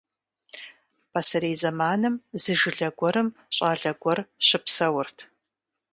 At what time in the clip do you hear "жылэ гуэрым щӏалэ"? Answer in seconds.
2.59-3.91